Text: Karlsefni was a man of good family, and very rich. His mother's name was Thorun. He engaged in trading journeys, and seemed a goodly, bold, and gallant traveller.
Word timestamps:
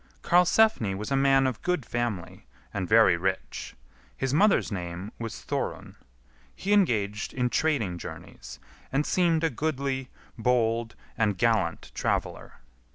Karlsefni 0.23 0.95
was 0.95 1.11
a 1.11 1.15
man 1.15 1.45
of 1.45 1.61
good 1.61 1.85
family, 1.85 2.47
and 2.73 2.89
very 2.89 3.17
rich. 3.17 3.75
His 4.17 4.33
mother's 4.33 4.71
name 4.71 5.11
was 5.19 5.43
Thorun. 5.45 5.95
He 6.55 6.73
engaged 6.73 7.35
in 7.35 7.51
trading 7.51 7.99
journeys, 7.99 8.59
and 8.91 9.05
seemed 9.05 9.43
a 9.43 9.51
goodly, 9.51 10.09
bold, 10.39 10.95
and 11.17 11.37
gallant 11.37 11.91
traveller. 11.93 12.61